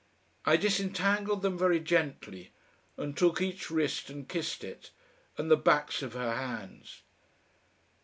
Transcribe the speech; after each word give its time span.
I 0.45 0.57
disentangled 0.57 1.43
them 1.43 1.59
very 1.59 1.79
gently, 1.79 2.53
and 2.97 3.15
took 3.15 3.39
each 3.39 3.69
wrist 3.69 4.09
and 4.09 4.27
kissed 4.27 4.63
it, 4.63 4.89
and 5.37 5.51
the 5.51 5.55
backs 5.55 6.01
of 6.01 6.13
her 6.13 6.37
hands. 6.37 7.03